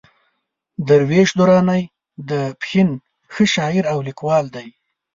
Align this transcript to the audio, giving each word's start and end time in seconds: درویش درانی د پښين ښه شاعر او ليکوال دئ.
درویش 0.87 1.29
درانی 1.39 1.83
د 2.29 2.31
پښين 2.59 2.89
ښه 3.33 3.43
شاعر 3.55 3.83
او 3.93 3.97
ليکوال 4.07 4.45
دئ. 4.55 4.67